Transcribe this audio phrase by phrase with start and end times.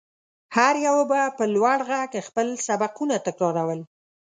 [0.55, 3.79] هر يوه به په لوړ غږ خپل سبقونه تکرارول.